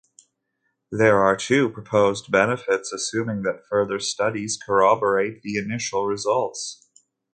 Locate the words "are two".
1.21-1.69